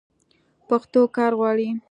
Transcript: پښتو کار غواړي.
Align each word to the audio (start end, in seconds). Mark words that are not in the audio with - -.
پښتو 0.67 0.99
کار 1.17 1.31
غواړي. 1.39 1.67